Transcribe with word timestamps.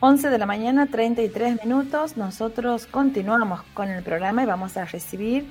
11 0.00 0.30
de 0.30 0.38
la 0.38 0.46
mañana, 0.46 0.86
33 0.86 1.64
minutos. 1.64 2.16
Nosotros 2.16 2.86
continuamos 2.86 3.62
con 3.74 3.88
el 3.88 4.04
programa 4.04 4.44
y 4.44 4.46
vamos 4.46 4.76
a 4.76 4.84
recibir 4.84 5.50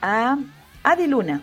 a 0.00 0.38
Adi 0.82 1.06
Luna 1.06 1.42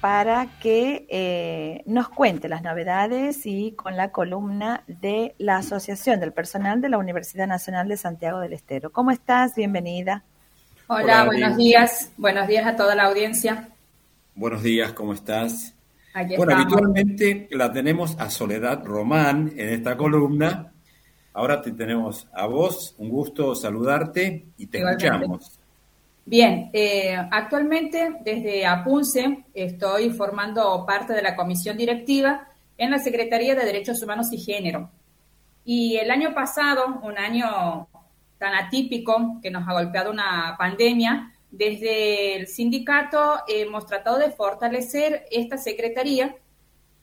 para 0.00 0.48
que 0.58 1.06
eh, 1.08 1.84
nos 1.86 2.08
cuente 2.08 2.48
las 2.48 2.62
novedades 2.62 3.46
y 3.46 3.72
con 3.72 3.96
la 3.96 4.10
columna 4.10 4.82
de 4.88 5.36
la 5.38 5.58
Asociación 5.58 6.18
del 6.18 6.32
Personal 6.32 6.80
de 6.80 6.88
la 6.88 6.98
Universidad 6.98 7.46
Nacional 7.46 7.86
de 7.86 7.96
Santiago 7.96 8.40
del 8.40 8.52
Estero. 8.52 8.90
¿Cómo 8.90 9.12
estás? 9.12 9.54
Bienvenida. 9.54 10.24
Hola, 10.88 11.24
buenos 11.24 11.56
días. 11.56 12.10
Buenos 12.16 12.48
días 12.48 12.66
a 12.66 12.74
toda 12.74 12.96
la 12.96 13.04
audiencia. 13.04 13.68
Buenos 14.34 14.64
días, 14.64 14.92
¿cómo 14.92 15.12
estás? 15.12 15.76
bueno, 16.36 16.56
habitualmente 16.56 17.46
la 17.52 17.72
tenemos 17.72 18.18
a 18.18 18.28
Soledad 18.28 18.84
Román 18.84 19.52
en 19.56 19.68
esta 19.68 19.96
columna 19.96 20.72
Ahora 21.32 21.62
te 21.62 21.72
tenemos 21.72 22.26
a 22.32 22.46
vos, 22.46 22.94
un 22.98 23.08
gusto 23.08 23.54
saludarte 23.54 24.46
y 24.58 24.66
te 24.66 24.78
escuchamos. 24.78 25.58
Bien, 26.24 26.70
eh, 26.72 27.16
actualmente 27.30 28.16
desde 28.24 28.66
APUNCE 28.66 29.44
estoy 29.54 30.10
formando 30.10 30.84
parte 30.86 31.12
de 31.12 31.22
la 31.22 31.34
comisión 31.34 31.76
directiva 31.76 32.48
en 32.76 32.90
la 32.90 32.98
Secretaría 32.98 33.54
de 33.54 33.64
Derechos 33.64 34.02
Humanos 34.02 34.32
y 34.32 34.38
Género. 34.38 34.90
Y 35.64 35.96
el 35.96 36.10
año 36.10 36.34
pasado, 36.34 37.00
un 37.02 37.18
año 37.18 37.88
tan 38.38 38.54
atípico 38.54 39.38
que 39.42 39.50
nos 39.50 39.68
ha 39.68 39.72
golpeado 39.72 40.10
una 40.10 40.56
pandemia, 40.58 41.32
desde 41.50 42.36
el 42.36 42.46
sindicato 42.46 43.40
hemos 43.48 43.86
tratado 43.86 44.18
de 44.18 44.30
fortalecer 44.30 45.26
esta 45.30 45.58
secretaría 45.58 46.36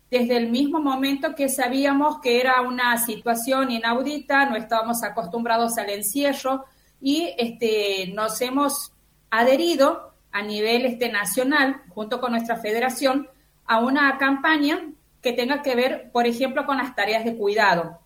desde 0.10 0.38
el 0.38 0.50
mismo 0.50 0.80
momento 0.80 1.36
que 1.36 1.50
sabíamos 1.50 2.20
que 2.22 2.40
era 2.40 2.62
una 2.62 2.98
situación 2.98 3.72
inaudita, 3.72 4.46
no 4.46 4.56
estábamos 4.56 5.04
acostumbrados 5.04 5.78
al 5.78 5.90
encierro 5.90 6.66
y 7.02 7.34
este, 7.38 8.12
nos 8.14 8.42
hemos 8.42 8.94
adherido 9.30 10.14
a 10.32 10.42
nivel 10.42 10.86
este, 10.86 11.10
nacional, 11.10 11.82
junto 11.90 12.22
con 12.22 12.32
nuestra 12.32 12.58
federación, 12.58 13.28
a 13.66 13.80
una 13.80 14.18
campaña 14.18 14.92
que 15.22 15.34
tenga 15.34 15.62
que 15.62 15.76
ver, 15.76 16.10
por 16.12 16.26
ejemplo, 16.26 16.66
con 16.66 16.78
las 16.78 16.96
tareas 16.96 17.26
de 17.26 17.36
cuidado. 17.36 18.00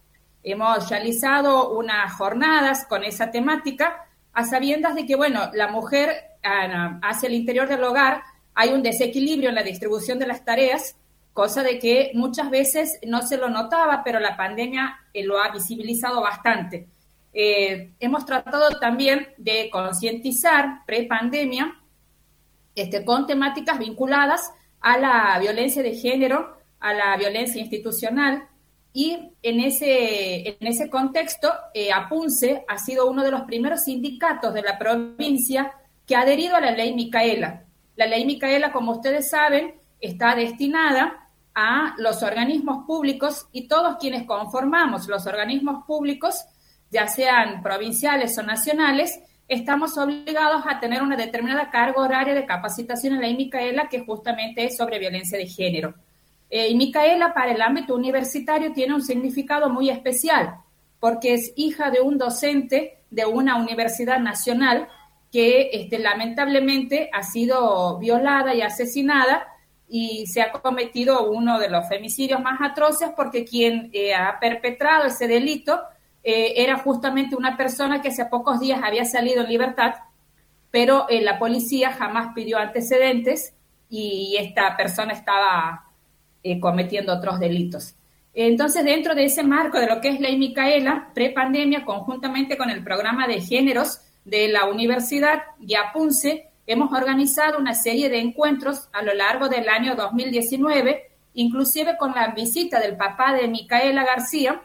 Hemos 0.44 0.90
realizado 0.90 1.70
unas 1.72 2.14
jornadas 2.14 2.86
con 2.88 3.04
esa 3.04 3.30
temática, 3.30 4.08
a 4.34 4.44
sabiendas 4.46 4.96
de 4.96 5.06
que, 5.06 5.16
bueno, 5.16 5.52
la 5.54 5.68
mujer 5.68 6.16
ah, 6.44 7.00
hacia 7.04 7.28
el 7.28 7.36
interior 7.36 7.68
del 7.68 7.84
hogar 7.84 8.24
hay 8.56 8.70
un 8.70 8.82
desequilibrio 8.82 9.50
en 9.50 9.56
la 9.56 9.64
distribución 9.64 10.20
de 10.20 10.28
las 10.28 10.44
tareas 10.44 10.96
cosa 11.34 11.64
de 11.64 11.80
que 11.80 12.12
muchas 12.14 12.50
veces 12.50 13.00
no 13.08 13.22
se 13.22 13.38
lo 13.38 13.50
notaba, 13.50 14.04
pero 14.04 14.20
la 14.20 14.36
pandemia 14.36 14.98
eh, 15.14 15.24
lo 15.24 15.42
ha 15.42 15.52
visibilizado 15.52 16.22
bastante. 16.22 16.88
Eh, 17.34 17.94
hemos 18.00 18.26
tratado 18.26 18.80
también 18.80 19.30
de 19.38 19.70
concientizar 19.72 20.86
pre-pandemia 20.86 21.80
este, 22.76 23.06
con 23.06 23.26
temáticas 23.26 23.80
vinculadas 23.80 24.52
a 24.82 24.98
la 24.98 25.40
violencia 25.40 25.84
de 25.84 25.96
género, 25.96 26.58
a 26.80 26.94
la 26.94 27.16
violencia 27.18 27.62
institucional, 27.62 28.48
y 28.94 29.32
en 29.42 29.60
ese, 29.62 30.50
en 30.50 30.68
ese 30.68 30.90
contexto, 30.90 31.50
eh, 31.74 31.94
APUNCE 31.94 32.66
ha 32.68 32.78
sido 32.78 33.10
uno 33.10 33.24
de 33.24 33.32
los 33.32 33.44
primeros 33.44 33.86
sindicatos 33.86 34.54
de 34.54 34.62
la 34.64 34.78
provincia 34.78 35.72
que 36.06 36.16
ha 36.16 36.22
adherido 36.22 36.56
a 36.56 36.62
la 36.62 36.72
ley 36.72 36.94
Micaela. 36.94 37.64
La 37.96 38.06
ley 38.06 38.26
Micaela, 38.26 38.74
como 38.74 38.92
ustedes 38.92 39.30
saben, 39.30 39.76
está 40.02 40.36
destinada 40.36 41.21
a 41.54 41.96
los 41.98 42.24
organismos 42.24 42.86
públicos 42.86 43.48
y 43.52 43.68
todos 43.68 43.98
quienes 43.98 44.26
conformamos 44.26 45.08
los 45.08 45.28
organismos 45.28 45.86
públicos, 45.86 46.46
ya 46.90 47.08
sean 47.08 47.62
provinciales 47.62 48.38
o 48.38 48.44
nacionales, 48.44 49.20
estamos 49.48 49.98
obligados 49.98 50.64
a 50.68 50.80
tener 50.80 51.02
una 51.02 51.18
determinada 51.18 51.70
carga 51.70 52.02
horaria 52.02 52.34
de 52.34 52.46
capacitación 52.46 53.16
en 53.16 53.22
la 53.22 53.28
Micaela 53.28 53.90
que 53.90 54.06
justamente 54.06 54.66
es 54.66 54.78
sobre 54.78 55.00
violencia 55.00 55.38
de 55.38 55.48
género. 55.48 55.94
Eh, 56.50 56.70
y 56.70 56.76
Micaela 56.76 57.34
para 57.34 57.52
el 57.52 57.62
ámbito 57.62 57.96
universitario 57.96 58.74
tiene 58.74 58.94
un 58.94 59.02
significado 59.02 59.70
muy 59.70 59.90
especial 59.90 60.56
porque 61.02 61.34
es 61.34 61.52
hija 61.56 61.90
de 61.90 62.00
un 62.00 62.18
docente 62.18 63.00
de 63.10 63.26
una 63.26 63.58
universidad 63.58 64.20
nacional 64.20 64.88
que 65.32 65.70
este, 65.74 65.98
lamentablemente 66.00 67.10
ha 67.12 67.24
sido 67.24 67.98
violada 67.98 68.54
y 68.54 68.62
asesinada 68.62 69.48
y 69.94 70.26
se 70.26 70.42
ha 70.42 70.54
cometido 70.54 71.30
uno 71.30 71.60
de 71.60 71.70
los 71.70 71.86
femicidios 71.90 72.42
más 72.42 72.62
atroces 72.62 73.10
porque 73.14 73.44
quien 73.44 73.90
eh, 73.92 74.16
ha 74.16 74.40
perpetrado 74.40 75.08
ese 75.08 75.28
delito 75.28 75.82
eh, 76.24 76.54
era 76.56 76.78
justamente 76.78 77.36
una 77.36 77.58
persona 77.58 78.02
que 78.02 78.08
hace 78.08 78.24
pocos 78.26 78.62
días 78.62 78.80
había 78.82 79.04
salido 79.04 79.44
en 79.44 79.50
libertad, 79.50 79.96
pero 80.72 81.10
eh, 81.10 81.22
la 81.22 81.38
policía 81.38 81.92
jamás 81.92 82.34
pidió 82.34 82.58
antecedentes 82.58 83.54
y 83.90 84.38
esta 84.40 84.78
persona 84.78 85.12
estaba 85.12 85.88
cometiendo 86.62 87.14
otros 87.14 87.40
delitos. 87.40 87.94
Entonces, 88.34 88.86
dentro 88.86 89.14
de 89.14 89.26
ese 89.26 89.44
marco 89.44 89.78
de 89.78 89.88
lo 89.88 90.00
que 90.00 90.08
es 90.08 90.22
Ley 90.22 90.38
Micaela, 90.38 91.10
pre-pandemia, 91.14 91.84
conjuntamente 91.84 92.58
con 92.58 92.70
el 92.70 92.82
programa 92.82 93.28
de 93.28 93.42
géneros 93.42 94.00
de 94.24 94.48
la 94.48 94.70
universidad, 94.70 95.42
Yapunce, 95.60 96.51
hemos 96.68 96.92
organizado 96.94 97.58
una 97.58 97.74
serie 97.74 98.10
de 98.10 98.20
encuentros 98.20 98.90
a 98.94 99.02
lo 99.02 99.14
largo 99.14 99.50
del 99.50 99.68
año 99.70 99.96
2019, 99.96 101.12
inclusive 101.34 101.98
con 101.98 102.14
la 102.14 102.28
visita 102.30 102.80
del 102.80 102.98
papá 102.98 103.34
de 103.34 103.48
Micaela 103.48 104.06
García 104.06 104.62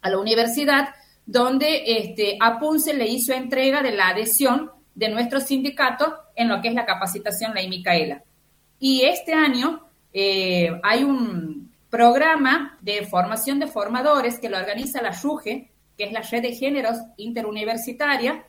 a 0.00 0.10
la 0.10 0.18
universidad, 0.18 0.88
donde 1.24 1.84
este, 1.86 2.36
Apunce 2.40 2.94
le 2.94 3.06
hizo 3.06 3.32
entrega 3.32 3.82
de 3.82 3.92
la 3.92 4.08
adhesión 4.08 4.72
de 4.94 5.08
nuestro 5.08 5.40
sindicato 5.40 6.14
en 6.34 6.48
lo 6.48 6.60
que 6.60 6.68
es 6.68 6.74
la 6.74 6.86
capacitación 6.86 7.54
Ley 7.54 7.68
Micaela. 7.68 8.22
Y 8.78 9.02
este 9.02 9.32
año 9.32 9.86
eh, 10.12 10.80
hay 10.82 11.04
un 11.04 11.72
programa 11.88 12.78
de 12.80 13.06
formación 13.06 13.58
de 13.60 13.66
formadores 13.66 14.38
que 14.38 14.48
lo 14.48 14.58
organiza 14.58 15.02
la 15.02 15.12
RUGE, 15.12 15.70
que 15.96 16.04
es 16.04 16.12
la 16.12 16.22
Red 16.22 16.42
de 16.42 16.54
Géneros 16.54 16.96
Interuniversitaria, 17.16 18.44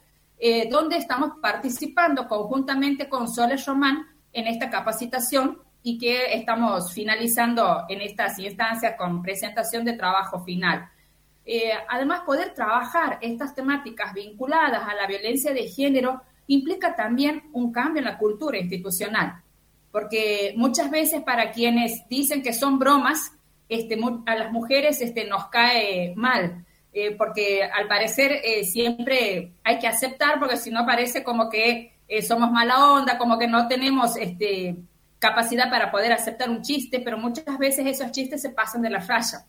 eh, 0.45 0.67
donde 0.69 0.97
estamos 0.97 1.37
participando 1.41 2.27
conjuntamente 2.27 3.07
con 3.07 3.29
Soles 3.29 3.65
Román 3.65 4.05
en 4.33 4.45
esta 4.47 4.69
capacitación 4.69 5.57
y 5.81 5.97
que 5.97 6.33
estamos 6.33 6.91
finalizando 6.91 7.85
en 7.87 8.01
estas 8.01 8.37
instancias 8.39 8.95
con 8.97 9.21
presentación 9.21 9.85
de 9.85 9.93
trabajo 9.93 10.43
final. 10.43 10.89
Eh, 11.45 11.71
además, 11.87 12.23
poder 12.25 12.53
trabajar 12.53 13.19
estas 13.21 13.55
temáticas 13.55 14.13
vinculadas 14.13 14.85
a 14.85 14.93
la 14.95 15.07
violencia 15.07 15.53
de 15.53 15.69
género 15.69 16.23
implica 16.47 16.93
también 16.93 17.43
un 17.53 17.71
cambio 17.71 17.99
en 17.99 18.05
la 18.05 18.17
cultura 18.17 18.57
institucional, 18.57 19.41
porque 19.93 20.53
muchas 20.57 20.91
veces 20.91 21.21
para 21.21 21.53
quienes 21.53 22.05
dicen 22.09 22.43
que 22.43 22.51
son 22.51 22.79
bromas, 22.79 23.31
este, 23.69 23.97
a 24.25 24.35
las 24.35 24.51
mujeres 24.51 24.99
este, 24.99 25.25
nos 25.25 25.47
cae 25.47 26.13
mal 26.17 26.65
eh, 26.95 27.15
porque 27.17 27.63
al 27.63 27.87
parecer 27.87 28.31
eh, 28.43 28.63
siempre 28.65 29.53
hay 29.63 29.79
que 29.79 29.87
aceptar, 29.87 30.39
porque 30.39 30.57
si 30.57 30.69
no 30.69 30.85
parece 30.85 31.23
como 31.23 31.49
que 31.49 31.97
eh, 32.07 32.21
somos 32.21 32.51
mala 32.51 32.93
onda, 32.93 33.17
como 33.17 33.39
que 33.39 33.47
no 33.47 33.67
tenemos 33.67 34.15
este, 34.15 34.75
capacidad 35.17 35.71
para 35.71 35.89
poder 35.89 36.13
aceptar 36.13 36.51
un 36.51 36.61
chiste, 36.61 36.99
pero 36.99 37.17
muchas 37.17 37.57
veces 37.57 37.87
esos 37.87 38.11
chistes 38.11 38.43
se 38.43 38.51
pasan 38.51 38.83
de 38.83 38.91
la 38.91 38.99
raya. 38.99 39.45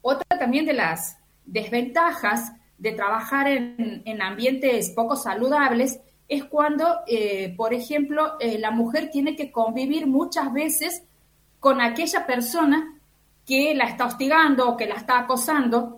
Otra 0.00 0.38
también 0.38 0.64
de 0.64 0.72
las 0.72 1.18
desventajas 1.44 2.52
de 2.78 2.92
trabajar 2.92 3.46
en, 3.46 4.02
en 4.06 4.22
ambientes 4.22 4.90
poco 4.90 5.14
saludables 5.14 6.00
es 6.28 6.44
cuando, 6.44 7.00
por 7.56 7.72
ejemplo, 7.72 8.36
la 8.38 8.70
mujer 8.70 9.10
tiene 9.10 9.34
que 9.34 9.50
convivir 9.50 10.06
muchas 10.06 10.52
veces 10.52 11.02
con 11.58 11.80
aquella 11.80 12.26
persona 12.26 12.98
que 13.48 13.74
la 13.74 13.84
está 13.84 14.04
hostigando 14.04 14.68
o 14.68 14.76
que 14.76 14.86
la 14.86 14.96
está 14.96 15.20
acosando. 15.20 15.97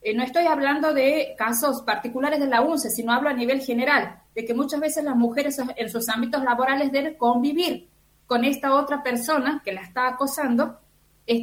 Eh, 0.00 0.14
no 0.14 0.22
estoy 0.22 0.46
hablando 0.46 0.92
de 0.94 1.34
casos 1.36 1.82
particulares 1.82 2.38
de 2.40 2.46
la 2.46 2.60
UNCE, 2.60 2.90
sino 2.90 3.12
hablo 3.12 3.28
a 3.28 3.34
nivel 3.34 3.60
general, 3.60 4.22
de 4.34 4.44
que 4.44 4.54
muchas 4.54 4.80
veces 4.80 5.04
las 5.04 5.16
mujeres 5.16 5.58
en 5.76 5.90
sus 5.90 6.08
ámbitos 6.08 6.42
laborales 6.44 6.92
deben 6.92 7.14
convivir 7.14 7.88
con 8.26 8.44
esta 8.44 8.74
otra 8.74 9.02
persona 9.02 9.62
que 9.64 9.72
la 9.72 9.80
está 9.80 10.08
acosando 10.08 10.78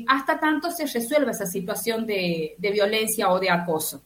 hasta 0.08 0.40
tanto 0.40 0.72
se 0.72 0.88
resuelva 0.88 1.32
esa 1.32 1.46
situación 1.46 2.06
de, 2.06 2.56
de 2.58 2.72
violencia 2.72 3.30
o 3.30 3.40
de 3.40 3.50
acoso. 3.50 4.02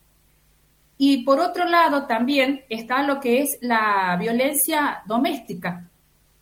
Y 0.98 1.24
por 1.24 1.40
otro 1.40 1.64
lado 1.64 2.06
también 2.06 2.64
está 2.68 3.02
lo 3.02 3.20
que 3.20 3.40
es 3.40 3.56
la 3.62 4.16
violencia 4.20 5.02
doméstica. 5.06 5.88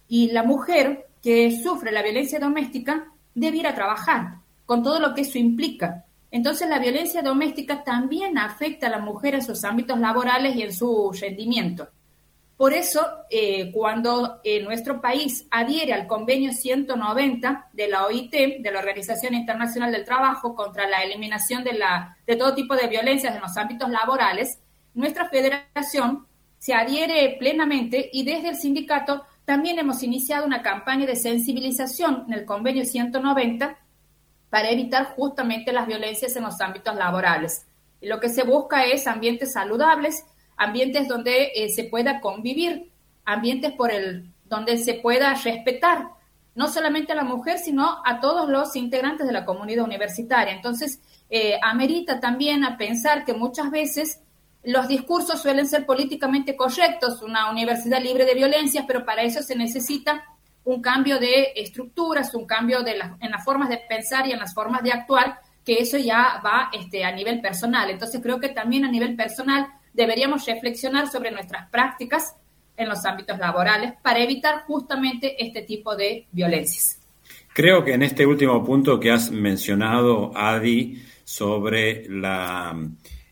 Y 0.08 0.32
la 0.32 0.42
mujer 0.42 1.06
que 1.22 1.56
sufre 1.62 1.92
la 1.92 2.02
violencia 2.02 2.40
doméstica 2.40 3.12
debe 3.34 3.58
ir 3.58 3.66
a 3.68 3.74
trabajar, 3.74 4.38
con 4.66 4.82
todo 4.82 4.98
lo 4.98 5.14
que 5.14 5.20
eso 5.20 5.38
implica. 5.38 6.04
Entonces 6.30 6.68
la 6.68 6.78
violencia 6.78 7.22
doméstica 7.22 7.82
también 7.84 8.36
afecta 8.38 8.88
a 8.88 8.90
la 8.90 8.98
mujer 8.98 9.34
en 9.34 9.42
sus 9.42 9.64
ámbitos 9.64 9.98
laborales 9.98 10.56
y 10.56 10.62
en 10.62 10.72
su 10.72 11.10
rendimiento. 11.18 11.88
Por 12.58 12.74
eso, 12.74 13.06
eh, 13.30 13.70
cuando 13.70 14.40
nuestro 14.64 15.00
país 15.00 15.46
adhiere 15.48 15.92
al 15.92 16.08
convenio 16.08 16.52
190 16.52 17.68
de 17.72 17.88
la 17.88 18.04
OIT, 18.04 18.32
de 18.32 18.70
la 18.72 18.80
Organización 18.80 19.34
Internacional 19.34 19.92
del 19.92 20.04
Trabajo, 20.04 20.56
contra 20.56 20.88
la 20.88 21.04
eliminación 21.04 21.62
de 21.62 22.36
todo 22.36 22.56
tipo 22.56 22.74
de 22.74 22.88
violencias 22.88 23.32
en 23.36 23.42
los 23.42 23.56
ámbitos 23.56 23.88
laborales, 23.88 24.58
nuestra 24.94 25.28
federación 25.28 26.26
se 26.58 26.74
adhiere 26.74 27.36
plenamente 27.38 28.10
y 28.12 28.24
desde 28.24 28.48
el 28.48 28.56
sindicato 28.56 29.22
también 29.44 29.78
hemos 29.78 30.02
iniciado 30.02 30.44
una 30.44 30.60
campaña 30.60 31.06
de 31.06 31.14
sensibilización 31.14 32.24
en 32.26 32.34
el 32.34 32.44
convenio 32.44 32.84
190 32.84 33.78
para 34.50 34.70
evitar 34.70 35.14
justamente 35.14 35.72
las 35.72 35.86
violencias 35.86 36.34
en 36.36 36.44
los 36.44 36.60
ámbitos 36.60 36.94
laborales. 36.94 37.66
Y 38.00 38.08
lo 38.08 38.20
que 38.20 38.28
se 38.28 38.44
busca 38.44 38.84
es 38.84 39.06
ambientes 39.06 39.52
saludables, 39.52 40.24
ambientes 40.56 41.08
donde 41.08 41.52
eh, 41.54 41.68
se 41.68 41.84
pueda 41.84 42.20
convivir, 42.20 42.90
ambientes 43.24 43.72
por 43.72 43.90
el 43.90 44.30
donde 44.44 44.78
se 44.78 44.94
pueda 44.94 45.34
respetar 45.34 46.08
no 46.54 46.66
solamente 46.66 47.12
a 47.12 47.14
la 47.14 47.22
mujer, 47.22 47.58
sino 47.58 48.02
a 48.04 48.18
todos 48.20 48.48
los 48.48 48.74
integrantes 48.74 49.26
de 49.26 49.32
la 49.32 49.44
comunidad 49.44 49.84
universitaria. 49.84 50.52
Entonces, 50.52 51.00
eh, 51.30 51.56
amerita 51.62 52.18
también 52.18 52.64
a 52.64 52.76
pensar 52.76 53.24
que 53.24 53.32
muchas 53.32 53.70
veces 53.70 54.22
los 54.64 54.88
discursos 54.88 55.40
suelen 55.40 55.68
ser 55.68 55.86
políticamente 55.86 56.56
correctos, 56.56 57.22
una 57.22 57.48
universidad 57.50 58.02
libre 58.02 58.24
de 58.24 58.34
violencias, 58.34 58.84
pero 58.88 59.04
para 59.04 59.22
eso 59.22 59.40
se 59.40 59.54
necesita 59.54 60.24
un 60.64 60.82
cambio 60.82 61.18
de 61.18 61.52
estructuras, 61.56 62.34
un 62.34 62.46
cambio 62.46 62.82
de 62.82 62.92
en 63.20 63.30
las 63.30 63.44
formas 63.44 63.68
de 63.68 63.78
pensar 63.88 64.26
y 64.26 64.32
en 64.32 64.38
las 64.38 64.54
formas 64.54 64.82
de 64.82 64.92
actuar, 64.92 65.40
que 65.64 65.78
eso 65.78 65.98
ya 65.98 66.40
va 66.44 66.70
este, 66.72 67.04
a 67.04 67.12
nivel 67.12 67.40
personal. 67.40 67.90
Entonces 67.90 68.20
creo 68.22 68.40
que 68.40 68.50
también 68.50 68.84
a 68.84 68.90
nivel 68.90 69.16
personal 69.16 69.68
deberíamos 69.92 70.46
reflexionar 70.46 71.08
sobre 71.08 71.30
nuestras 71.30 71.68
prácticas 71.70 72.34
en 72.76 72.88
los 72.88 73.04
ámbitos 73.04 73.38
laborales 73.38 73.94
para 74.02 74.20
evitar 74.20 74.64
justamente 74.66 75.42
este 75.42 75.62
tipo 75.62 75.96
de 75.96 76.26
violencias. 76.32 77.00
Creo 77.52 77.82
que 77.84 77.94
en 77.94 78.02
este 78.02 78.24
último 78.24 78.62
punto 78.64 79.00
que 79.00 79.10
has 79.10 79.30
mencionado, 79.30 80.30
Adi, 80.36 81.02
sobre 81.24 82.08
la 82.08 82.76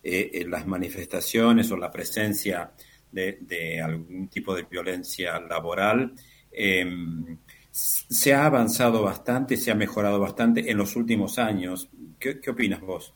eh, 0.08 0.46
las 0.49 0.69
manifestaciones 0.69 1.69
o 1.73 1.76
la 1.76 1.90
presencia 1.90 2.70
de, 3.11 3.82
algún 3.82 4.28
tipo 4.28 4.55
de 4.55 4.62
violencia 4.62 5.40
laboral. 5.40 6.12
Em, 6.58 7.37
se 7.70 8.32
ha 8.35 8.47
avanzado 8.47 9.03
bastante, 9.03 9.58
se 9.58 9.70
ha 9.70 9.75
mejorado 9.75 10.19
bastante 10.19 10.70
en 10.70 10.79
los 10.79 10.97
últimos 10.97 11.38
años. 11.38 11.91
¿Qué, 12.19 12.41
opinas 12.49 12.81
vos? 12.81 13.12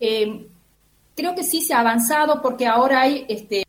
Em, 0.00 0.46
creo 1.16 1.34
que 1.36 1.44
sí 1.44 1.60
se 1.62 1.72
ha 1.72 1.80
avanzado 1.80 2.42
porque 2.42 2.66
ahora 2.66 3.02
hay 3.02 3.24
este, 3.28 3.64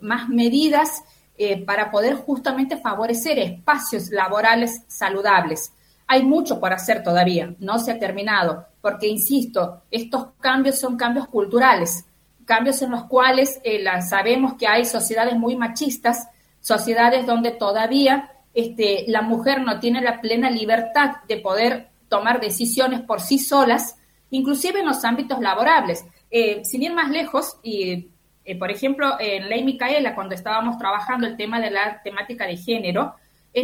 más 0.00 0.28
medidas 0.28 1.02
eh, 1.38 1.64
para 1.64 1.90
poder 1.90 2.16
justamente 2.16 2.76
favorecer 2.76 3.38
espacios 3.38 4.10
laborales 4.10 4.82
saludables. 4.86 5.72
Hay 6.06 6.22
mucho 6.22 6.60
por 6.60 6.74
hacer 6.74 7.02
todavía, 7.02 7.54
no 7.60 7.78
se 7.78 7.92
ha 7.92 7.98
terminado, 7.98 8.66
porque, 8.82 9.08
insisto, 9.08 9.84
estos 9.90 10.28
cambios 10.38 10.78
son 10.78 10.98
cambios 10.98 11.28
culturales, 11.28 12.04
cambios 12.44 12.82
en 12.82 12.90
los 12.90 13.04
cuales 13.04 13.58
eh, 13.64 13.82
sabemos 14.06 14.54
que 14.54 14.66
hay 14.66 14.84
sociedades 14.84 15.38
muy 15.38 15.56
machistas, 15.56 16.28
sociedades 16.64 17.26
donde 17.26 17.50
todavía 17.50 18.30
este, 18.54 19.04
la 19.08 19.20
mujer 19.20 19.60
no 19.60 19.80
tiene 19.80 20.00
la 20.00 20.20
plena 20.22 20.50
libertad 20.50 21.16
de 21.28 21.36
poder 21.36 21.90
tomar 22.08 22.40
decisiones 22.40 23.02
por 23.02 23.20
sí 23.20 23.38
solas, 23.38 23.98
inclusive 24.30 24.80
en 24.80 24.86
los 24.86 25.04
ámbitos 25.04 25.40
laborables. 25.40 26.06
Eh, 26.30 26.64
sin 26.64 26.82
ir 26.82 26.94
más 26.94 27.10
lejos, 27.10 27.58
y 27.62 28.08
eh, 28.44 28.58
por 28.58 28.70
ejemplo, 28.70 29.16
en 29.20 29.48
Ley 29.48 29.62
Micaela, 29.62 30.14
cuando 30.14 30.34
estábamos 30.34 30.78
trabajando 30.78 31.26
el 31.26 31.36
tema 31.36 31.60
de 31.60 31.70
la 31.70 32.00
temática 32.02 32.46
de 32.46 32.56
género, 32.56 33.14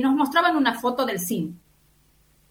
nos 0.00 0.14
mostraban 0.14 0.56
una 0.56 0.74
foto 0.78 1.06
del 1.06 1.18
CIN, 1.18 1.58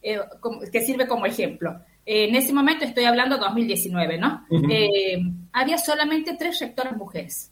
que 0.01 0.81
sirve 0.81 1.07
como 1.07 1.25
ejemplo 1.25 1.79
en 2.11 2.33
ese 2.33 2.53
momento 2.53 2.85
estoy 2.85 3.03
hablando 3.03 3.37
2019, 3.37 4.17
¿no? 4.17 4.43
Eh, 4.67 5.21
había 5.53 5.77
solamente 5.77 6.35
tres 6.35 6.59
rectoras 6.59 6.97
mujeres. 6.97 7.51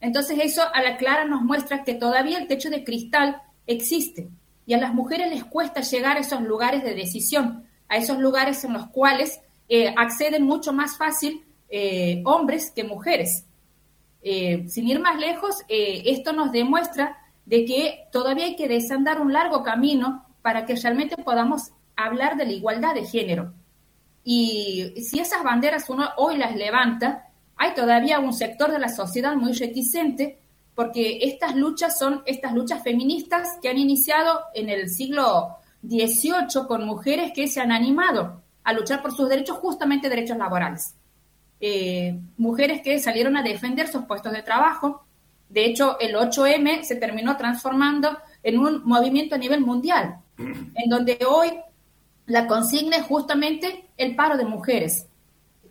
Entonces 0.00 0.38
eso 0.42 0.62
a 0.72 0.82
la 0.82 0.96
clara 0.96 1.24
nos 1.24 1.42
muestra 1.42 1.84
que 1.84 1.94
todavía 1.94 2.38
el 2.38 2.46
techo 2.46 2.70
de 2.70 2.84
cristal 2.84 3.42
existe 3.66 4.28
y 4.66 4.74
a 4.74 4.78
las 4.78 4.94
mujeres 4.94 5.30
les 5.30 5.44
cuesta 5.44 5.80
llegar 5.80 6.16
a 6.16 6.20
esos 6.20 6.40
lugares 6.42 6.82
de 6.82 6.94
decisión, 6.94 7.64
a 7.88 7.96
esos 7.96 8.18
lugares 8.18 8.64
en 8.64 8.72
los 8.72 8.88
cuales 8.88 9.40
eh, 9.68 9.92
acceden 9.96 10.44
mucho 10.44 10.72
más 10.72 10.96
fácil 10.96 11.44
eh, 11.68 12.22
hombres 12.24 12.70
que 12.70 12.84
mujeres. 12.84 13.46
sin 14.22 14.88
ir 14.88 15.00
más 15.00 15.18
lejos, 15.18 15.56
esto 15.68 16.32
nos 16.32 16.52
demuestra 16.52 17.16
de 17.46 17.64
que 17.64 18.04
todavía 18.12 18.44
hay 18.44 18.56
que 18.56 18.68
desandar 18.68 19.20
un 19.20 19.32
largo 19.32 19.62
camino 19.62 20.26
para 20.42 20.66
que 20.66 20.76
realmente 20.76 21.16
podamos 21.16 21.72
hablar 21.96 22.36
de 22.36 22.46
la 22.46 22.52
igualdad 22.52 22.94
de 22.94 23.06
género. 23.06 23.54
Y 24.24 24.94
si 25.02 25.18
esas 25.18 25.42
banderas 25.42 25.88
uno 25.88 26.08
hoy 26.16 26.36
las 26.36 26.54
levanta, 26.54 27.29
hay 27.60 27.74
todavía 27.74 28.20
un 28.20 28.32
sector 28.32 28.72
de 28.72 28.78
la 28.78 28.88
sociedad 28.88 29.36
muy 29.36 29.52
reticente 29.52 30.38
porque 30.74 31.18
estas 31.20 31.54
luchas 31.54 31.98
son 31.98 32.22
estas 32.24 32.54
luchas 32.54 32.82
feministas 32.82 33.58
que 33.60 33.68
han 33.68 33.76
iniciado 33.76 34.40
en 34.54 34.70
el 34.70 34.88
siglo 34.88 35.58
XVIII 35.82 36.66
con 36.66 36.86
mujeres 36.86 37.32
que 37.34 37.48
se 37.48 37.60
han 37.60 37.70
animado 37.70 38.40
a 38.64 38.72
luchar 38.72 39.02
por 39.02 39.14
sus 39.14 39.28
derechos, 39.28 39.58
justamente 39.58 40.08
derechos 40.08 40.38
laborales. 40.38 40.94
Eh, 41.60 42.18
mujeres 42.38 42.80
que 42.80 42.98
salieron 42.98 43.36
a 43.36 43.42
defender 43.42 43.88
sus 43.88 44.06
puestos 44.06 44.32
de 44.32 44.42
trabajo. 44.42 45.04
De 45.50 45.66
hecho, 45.66 46.00
el 46.00 46.14
8M 46.14 46.82
se 46.82 46.96
terminó 46.96 47.36
transformando 47.36 48.16
en 48.42 48.58
un 48.58 48.82
movimiento 48.86 49.34
a 49.34 49.38
nivel 49.38 49.60
mundial, 49.60 50.16
en 50.38 50.88
donde 50.88 51.18
hoy 51.28 51.50
la 52.24 52.46
consigna 52.46 52.96
es 52.96 53.02
justamente 53.02 53.90
el 53.98 54.16
paro 54.16 54.38
de 54.38 54.46
mujeres. 54.46 55.09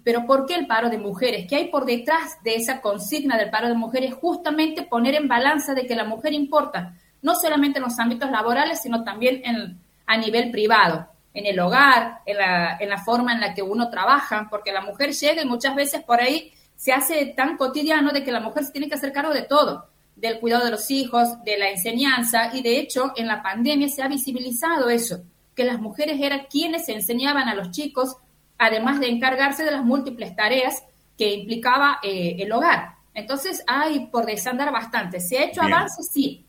Pero 0.10 0.26
¿por 0.26 0.48
qué 0.48 0.56
el 0.56 0.66
paro 0.66 0.90
de 0.90 0.98
mujeres? 0.98 1.46
¿Qué 1.48 1.56
hay 1.56 1.68
por 1.68 1.86
detrás 1.86 2.42
de 2.44 2.56
esa 2.56 2.82
consigna 2.82 3.38
del 3.38 3.52
paro 3.52 3.68
de 3.68 3.76
mujeres? 3.76 4.16
Justamente 4.16 4.82
poner 4.82 5.14
en 5.14 5.28
balanza 5.28 5.76
de 5.76 5.86
que 5.86 5.96
la 5.96 6.04
mujer 6.04 6.34
importa, 6.34 6.96
no 7.22 7.36
solamente 7.36 7.78
en 7.78 7.84
los 7.84 8.00
ámbitos 8.00 8.32
laborales, 8.32 8.82
sino 8.82 9.04
también 9.04 9.44
en, 9.46 9.80
a 10.08 10.18
nivel 10.18 10.50
privado, 10.50 11.08
en 11.32 11.46
el 11.46 11.60
hogar, 11.60 12.22
en 12.26 12.38
la, 12.38 12.78
en 12.80 12.90
la 12.90 12.98
forma 12.98 13.34
en 13.34 13.40
la 13.40 13.54
que 13.54 13.62
uno 13.62 13.92
trabaja, 13.92 14.48
porque 14.50 14.72
la 14.72 14.82
mujer 14.82 15.12
llega 15.12 15.44
y 15.44 15.46
muchas 15.46 15.76
veces 15.76 16.02
por 16.02 16.20
ahí 16.20 16.54
se 16.76 16.92
hace 16.92 17.28
tan 17.38 17.56
cotidiano 17.56 18.12
de 18.12 18.24
que 18.24 18.32
la 18.32 18.40
mujer 18.40 18.64
se 18.64 18.72
tiene 18.72 18.90
que 18.90 18.96
hacer 18.96 19.14
cargo 19.14 19.32
de 19.36 19.44
todo, 19.44 19.90
del 20.16 20.40
cuidado 20.40 20.66
de 20.66 20.72
los 20.72 20.90
hijos, 20.90 21.44
de 21.44 21.60
la 21.60 21.70
enseñanza, 21.70 22.50
y 22.52 22.64
de 22.64 22.80
hecho 22.80 23.14
en 23.16 23.28
la 23.28 23.44
pandemia 23.44 23.88
se 23.90 24.02
ha 24.02 24.08
visibilizado 24.08 24.90
eso 24.90 25.22
que 25.60 25.66
las 25.66 25.80
mujeres 25.82 26.20
eran 26.22 26.48
quienes 26.50 26.88
enseñaban 26.88 27.50
a 27.50 27.54
los 27.54 27.70
chicos, 27.72 28.16
además 28.60 29.00
de 29.00 29.08
encargarse 29.08 29.64
de 29.64 29.72
las 29.72 29.84
múltiples 29.84 30.36
tareas 30.36 30.84
que 31.18 31.34
implicaba 31.34 32.00
eh, 32.04 32.36
el 32.40 32.52
hogar. 32.52 32.96
Entonces 33.16 33.64
hay 33.66 34.08
por 34.08 34.26
desandar 34.26 34.72
bastante. 34.72 35.20
¿Se 35.20 35.40
ha 35.40 35.46
hecho 35.46 35.62
avance? 35.62 36.04
Sí. 36.04 36.46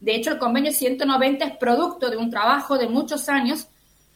De 0.00 0.14
hecho, 0.14 0.32
el 0.32 0.38
convenio 0.38 0.72
190 0.72 1.44
es 1.44 1.56
producto 1.56 2.10
de 2.10 2.16
un 2.16 2.30
trabajo 2.30 2.76
de 2.76 2.88
muchos 2.88 3.28
años, 3.28 3.68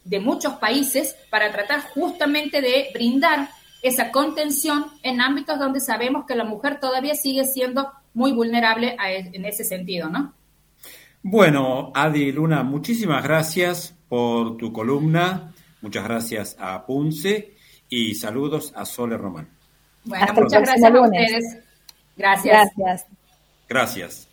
de 0.04 0.20
muchos 0.20 0.54
países, 0.54 1.16
para 1.30 1.50
tratar 1.52 1.80
justamente 1.94 2.60
de 2.60 2.88
brindar 2.92 3.48
esa 3.82 4.10
contención 4.10 4.86
en 5.02 5.20
ámbitos 5.20 5.58
donde 5.58 5.80
sabemos 5.80 6.26
que 6.26 6.34
la 6.34 6.44
mujer 6.44 6.80
todavía 6.80 7.14
sigue 7.14 7.44
siendo 7.44 7.92
muy 8.14 8.32
vulnerable 8.32 8.96
e, 9.04 9.30
en 9.32 9.44
ese 9.44 9.64
sentido, 9.64 10.08
¿no? 10.08 10.32
Bueno, 11.22 11.92
Adi 11.94 12.32
Luna, 12.32 12.62
muchísimas 12.62 13.22
gracias 13.22 13.94
por 14.08 14.56
tu 14.56 14.72
columna. 14.72 15.52
Muchas 15.86 16.02
gracias 16.02 16.56
a 16.58 16.84
Punce 16.84 17.54
y 17.88 18.16
saludos 18.16 18.72
a 18.74 18.84
Sole 18.84 19.16
Román. 19.16 19.48
Bueno, 20.02 20.26
muchas 20.34 20.62
gracias 20.62 20.92
a 20.92 21.00
ustedes. 21.00 21.58
Gracias. 22.16 22.70
Gracias. 22.76 23.06
Gracias. 23.68 24.28